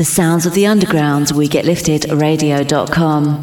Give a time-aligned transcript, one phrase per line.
[0.00, 2.10] The sounds of the underground, we get lifted.
[2.10, 3.42] Radio.com.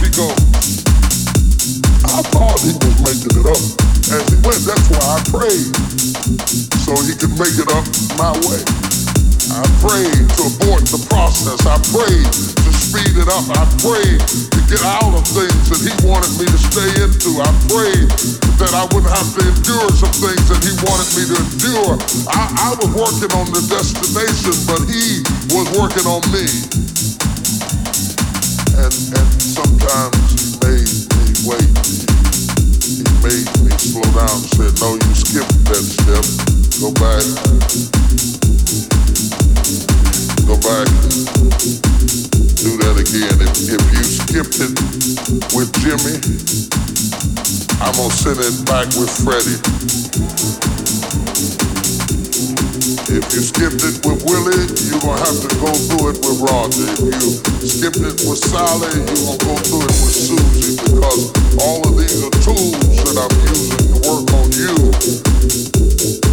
[0.00, 0.36] he goes.
[2.08, 3.62] I thought he was making it up
[4.12, 4.60] as he went.
[4.64, 5.72] That's why I prayed.
[6.84, 7.84] So he could make it up
[8.16, 8.60] my way.
[9.50, 11.60] I prayed to abort the process.
[11.66, 13.44] I prayed to speed it up.
[13.50, 17.42] I prayed to get out of things that he wanted me to stay into.
[17.42, 18.10] I prayed
[18.62, 21.94] that I wouldn't have to endure some things that he wanted me to endure.
[22.30, 26.46] I was working on the destination, but he was working on me.
[45.54, 46.16] With Jimmy,
[47.80, 50.69] I'm to send it back with Freddie.
[53.12, 56.86] If you skipped it with Willie, you're to have to go through it with Roger.
[57.10, 61.82] If you skipped it with Sally, you're to go through it with Susie because all
[61.88, 66.29] of these are tools that I'm using to work on you.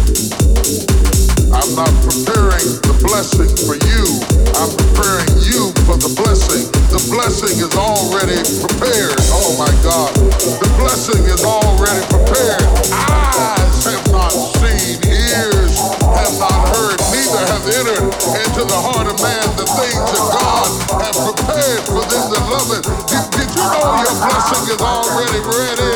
[1.48, 4.04] I'm not preparing the blessing for you.
[4.52, 6.68] I'm preparing you for the blessing.
[6.92, 9.16] The blessing is already prepared.
[9.32, 10.12] Oh my God.
[10.12, 12.60] The blessing is already prepared.
[12.92, 15.72] Eyes have not seen, ears
[16.20, 18.04] have not heard, neither have entered
[18.44, 20.68] into the heart of man the things that God
[21.00, 22.84] has prepared for them that love it.
[23.08, 25.92] Did, did you know your blessing is already ready?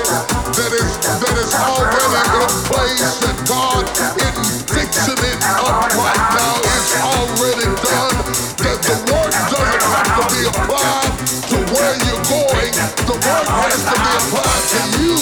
[0.57, 0.91] That is
[1.21, 3.85] that is already in place, that God
[4.17, 6.57] isn't fixing it up right now.
[6.77, 8.17] It's already done.
[8.61, 11.13] That the work doesn't have to be applied
[11.49, 12.73] to where you're going.
[13.09, 15.17] The work has to be applied to you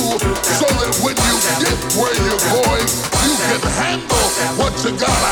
[0.58, 2.86] so that when you get where you're going,
[3.22, 4.26] you can handle
[4.58, 5.29] what you gotta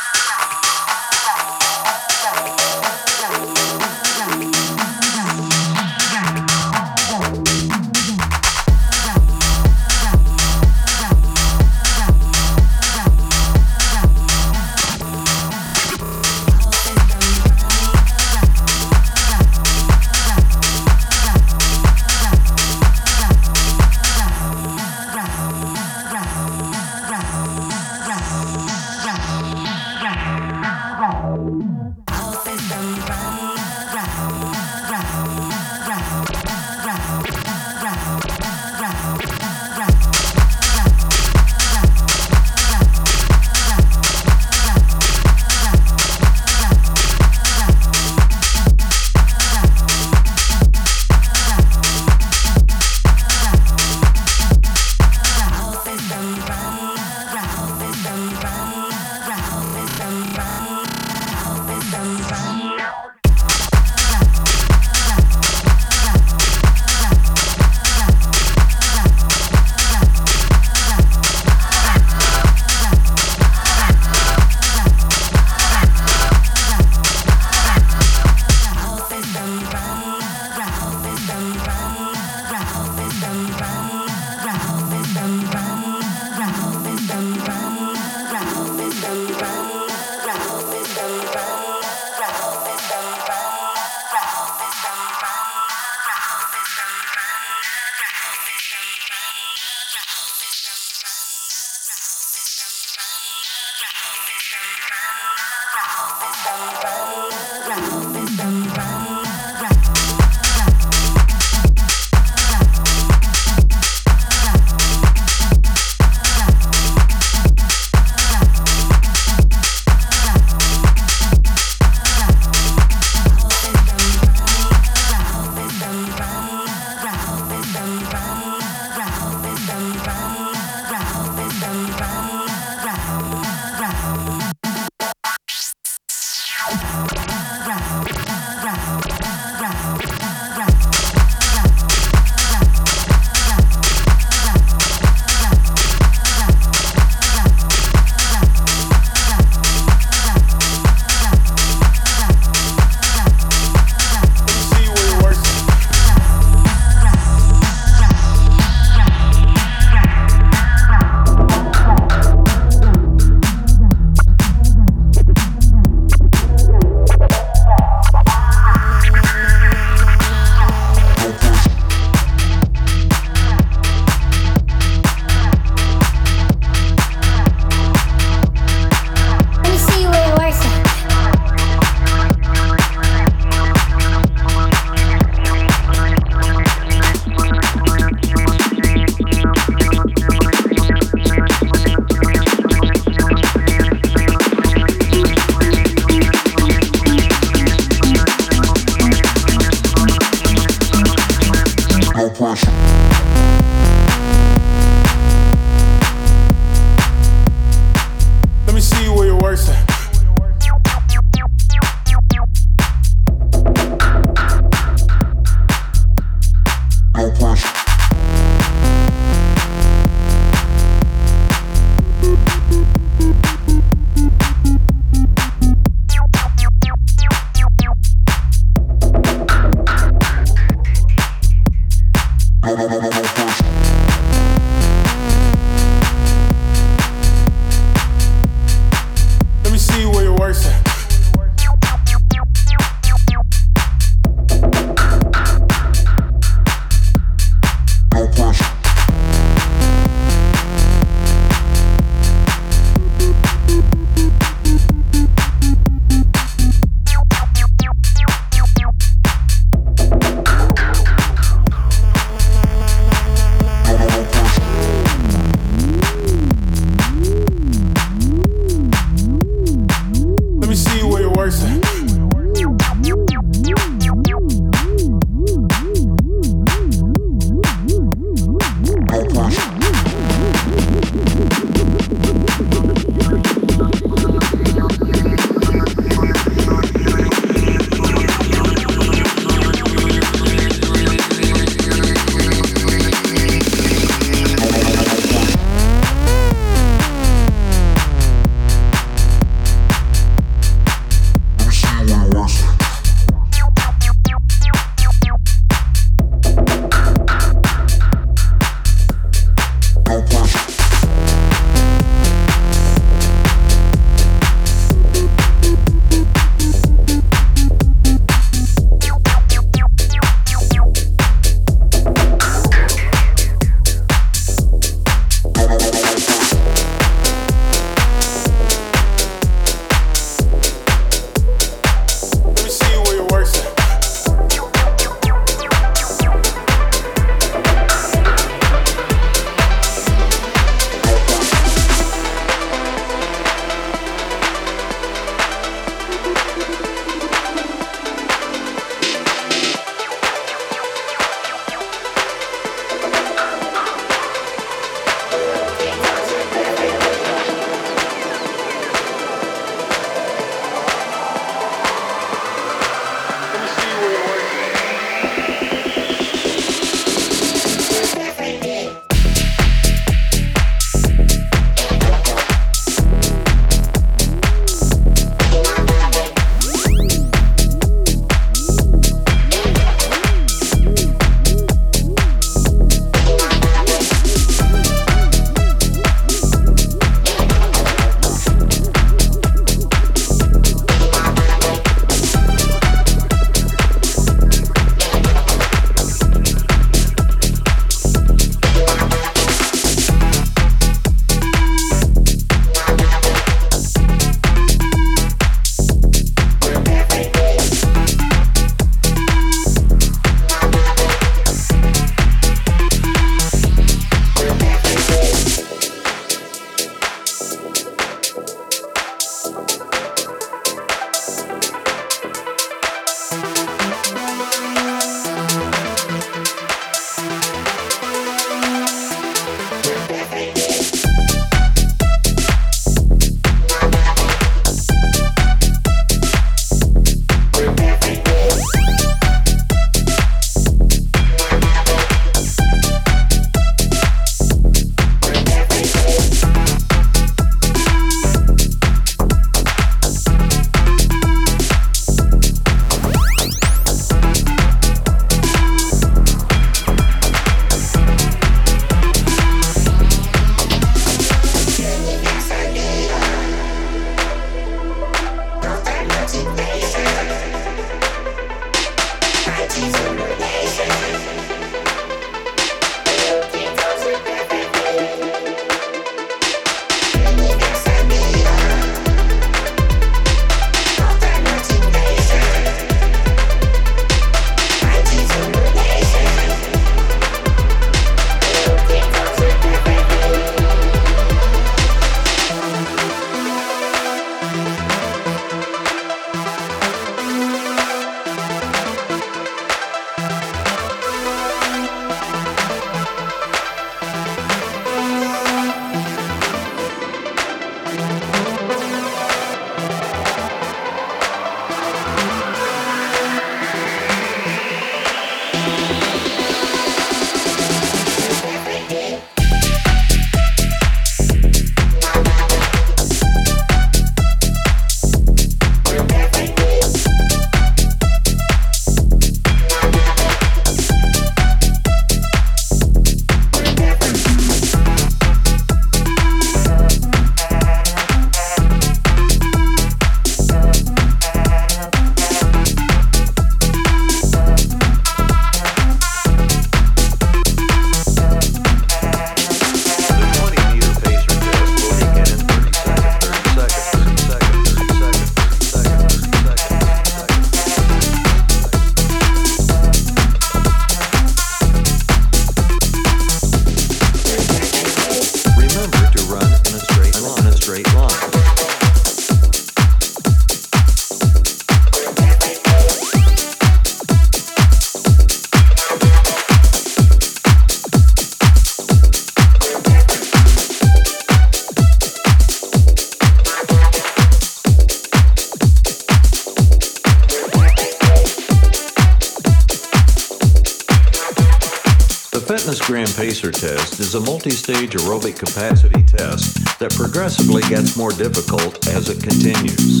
[592.48, 598.88] FitnessGram Pacer test is a multi stage aerobic capacity test that progressively gets more difficult
[598.88, 600.00] as it continues.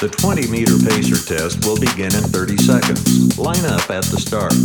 [0.00, 3.36] The 20 meter pacer test will begin in 30 seconds.
[3.36, 4.56] Line up at the start.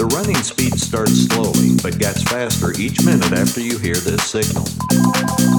[0.00, 4.64] The running speed starts slowly but gets faster each minute after you hear this signal.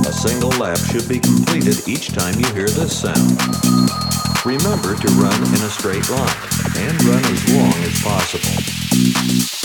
[0.02, 3.38] A single lap should be completed each time you hear this sound.
[4.42, 6.42] Remember to run in a straight line
[6.74, 9.57] and run as long as possible.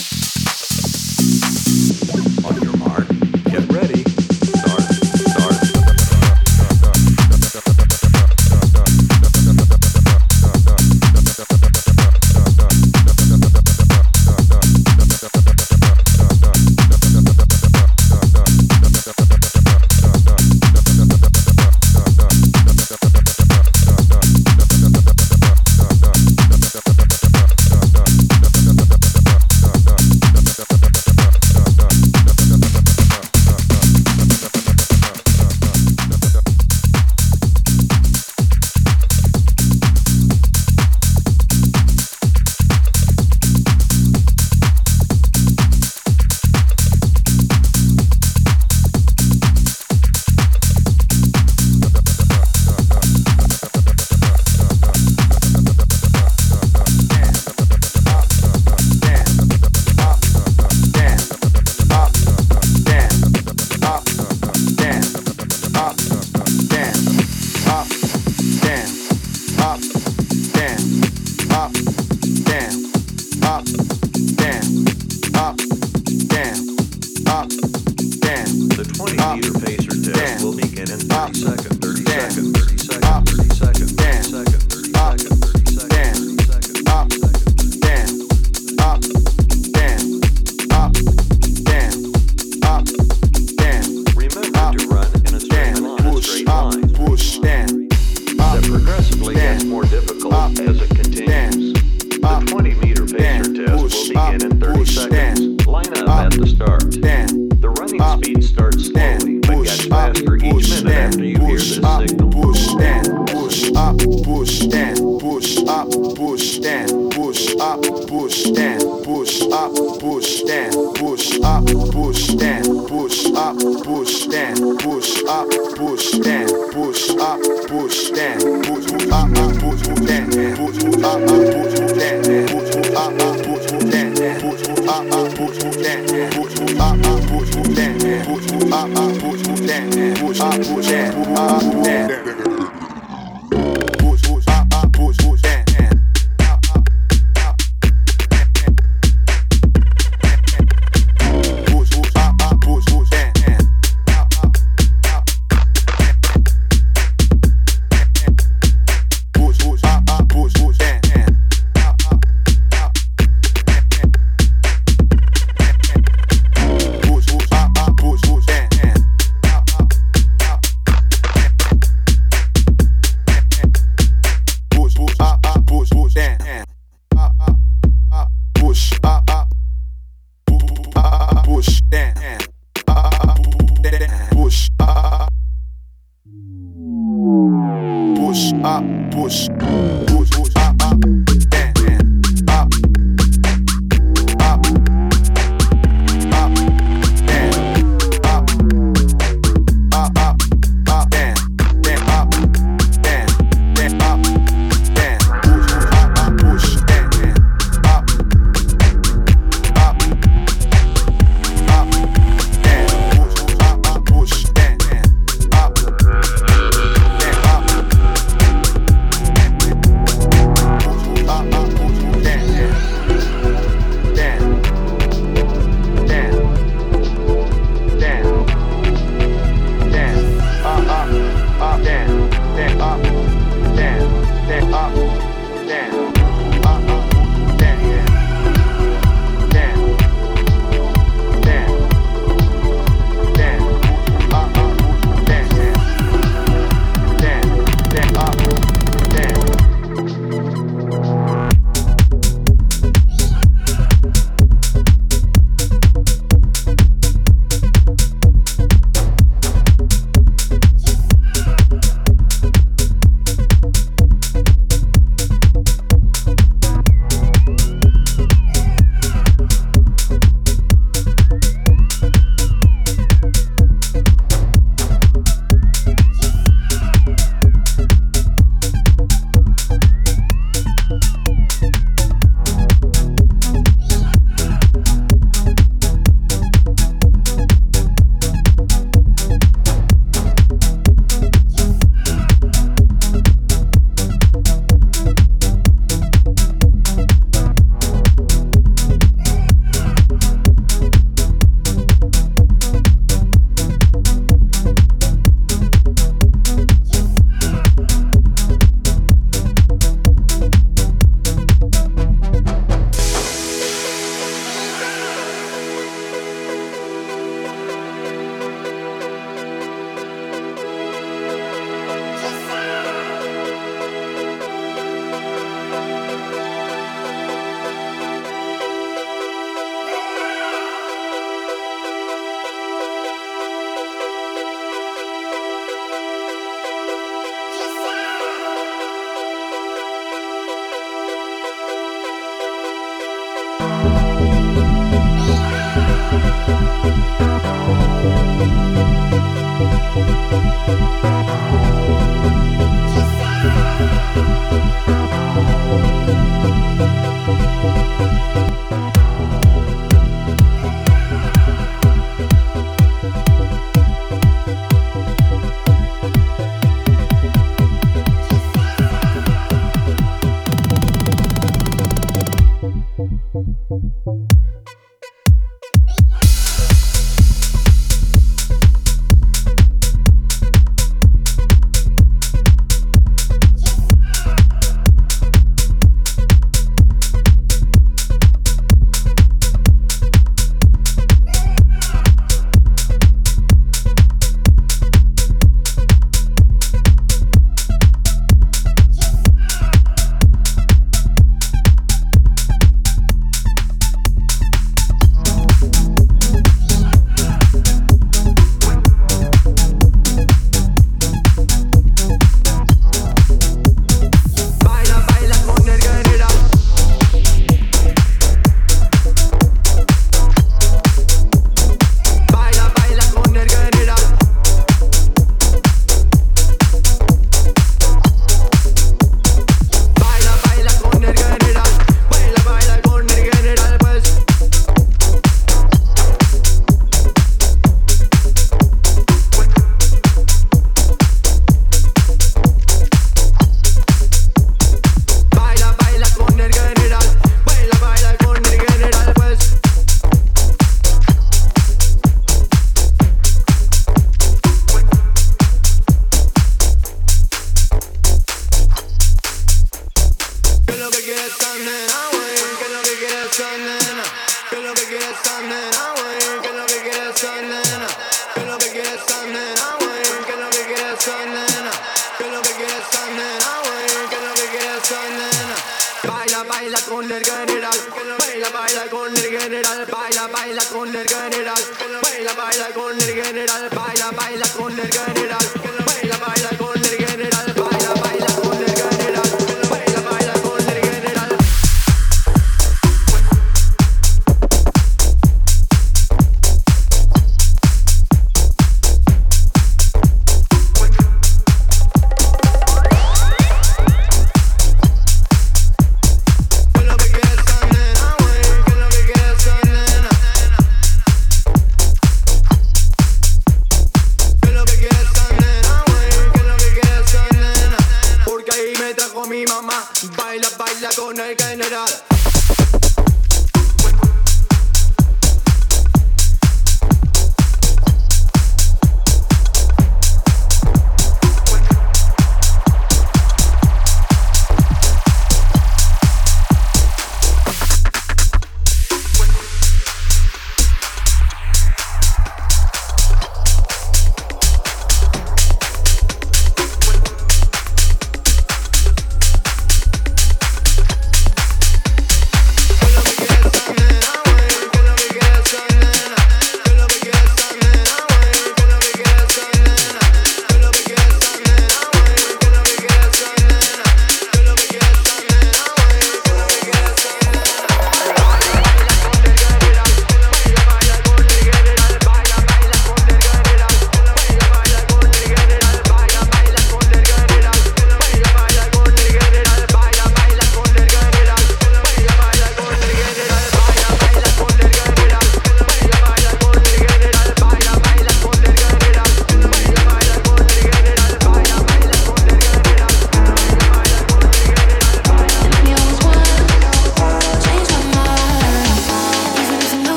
[82.12, 82.98] dance.
[83.00, 83.51] Pop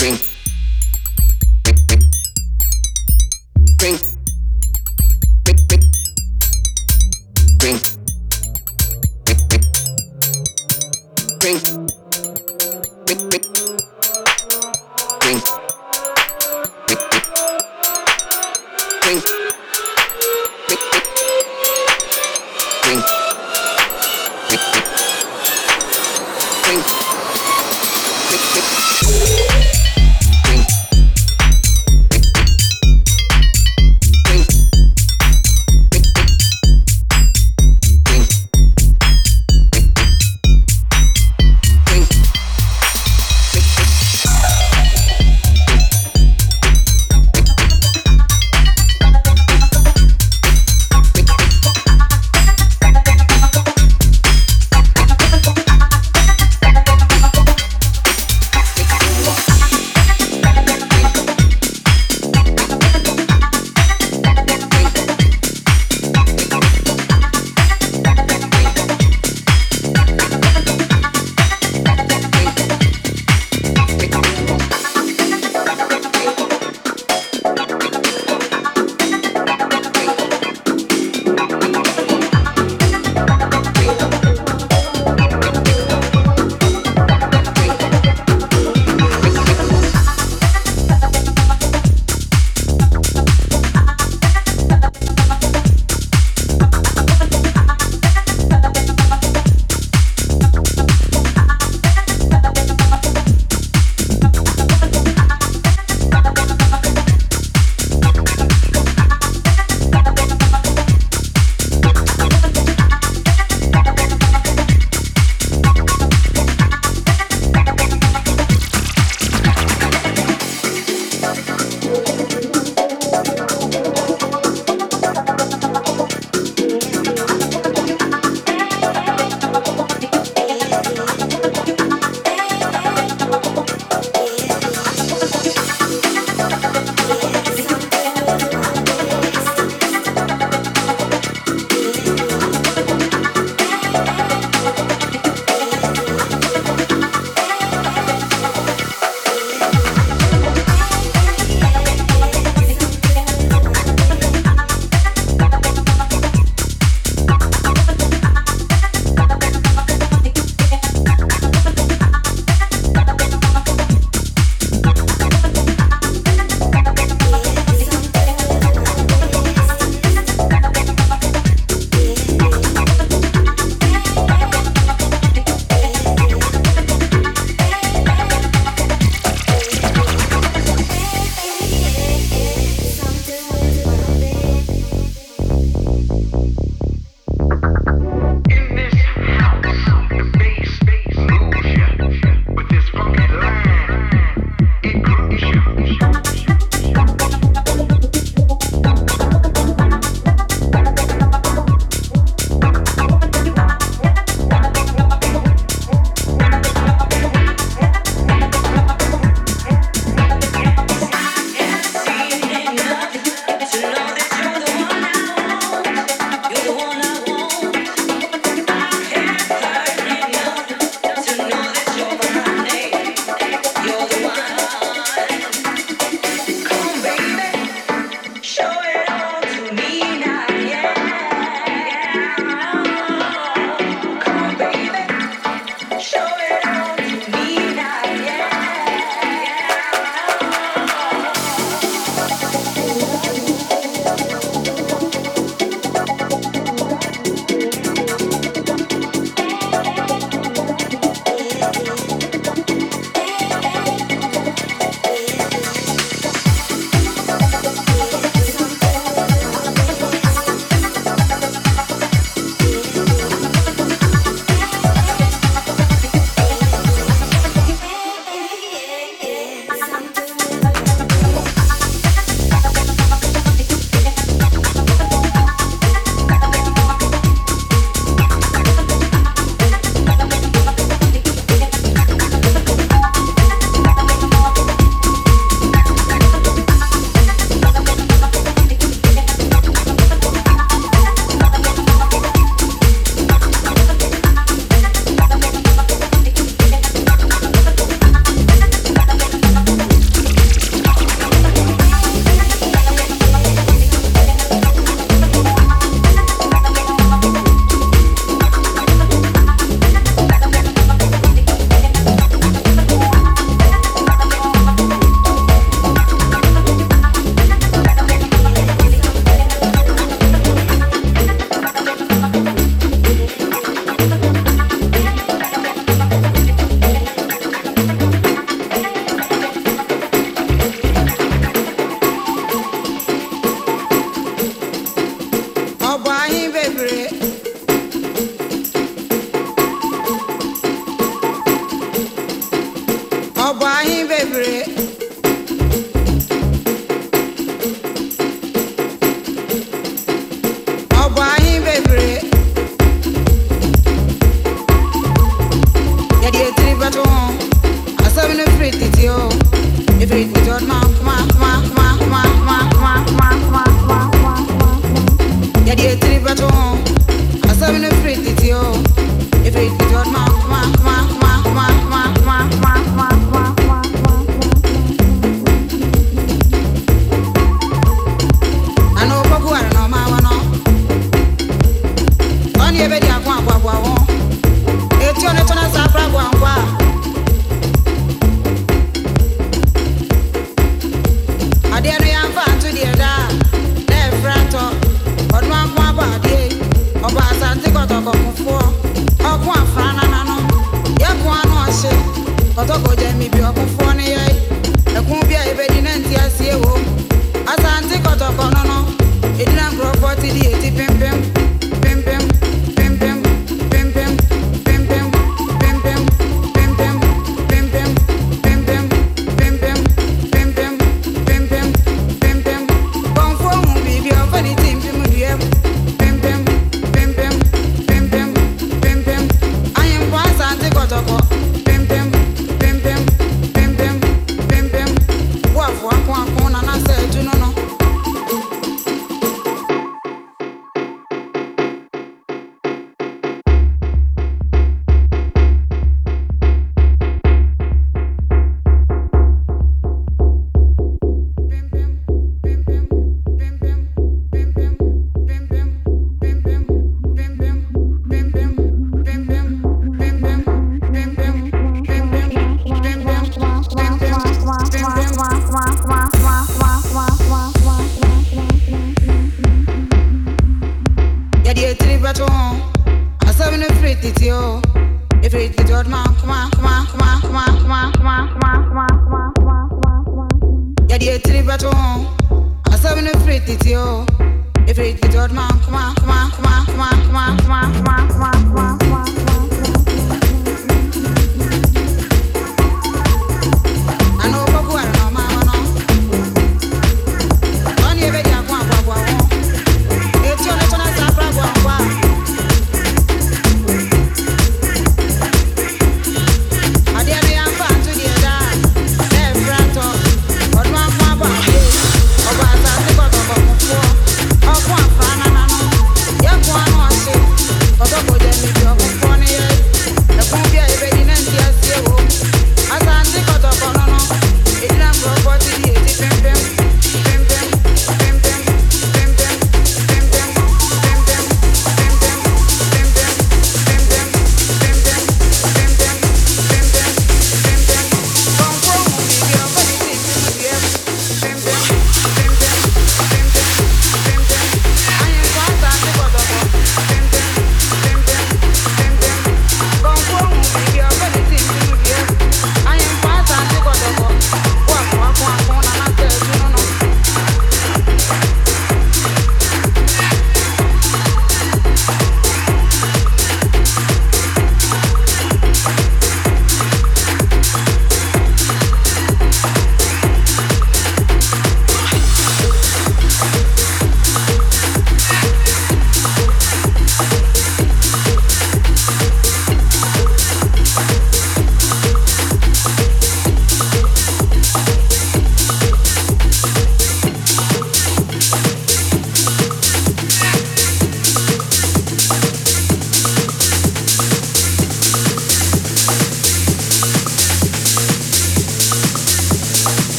[0.00, 0.39] Drink.